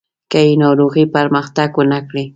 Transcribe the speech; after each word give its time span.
که 0.31 0.39
یې 0.45 0.53
ناروغي 0.63 1.05
پرمختګ 1.15 1.69
ونه 1.77 1.99
کړي. 2.07 2.25